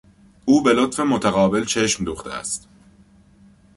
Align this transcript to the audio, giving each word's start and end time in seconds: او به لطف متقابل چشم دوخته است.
او 0.45 0.63
به 0.63 0.73
لطف 0.73 0.99
متقابل 0.99 1.65
چشم 1.65 2.03
دوخته 2.05 2.33
است. 2.33 2.67